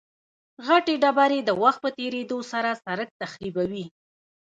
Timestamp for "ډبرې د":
1.03-1.49